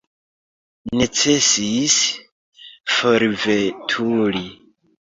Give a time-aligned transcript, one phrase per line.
[1.01, 1.99] Necesis
[2.97, 4.47] forveturi.